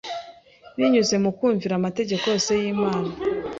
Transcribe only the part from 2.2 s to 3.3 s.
yose y’Imana,